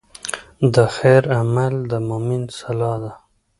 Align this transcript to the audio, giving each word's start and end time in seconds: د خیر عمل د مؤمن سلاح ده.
د 0.73 0.75
خیر 0.95 1.23
عمل 1.39 1.73
د 1.91 1.93
مؤمن 2.09 2.43
سلاح 2.59 2.95
ده. 3.03 3.11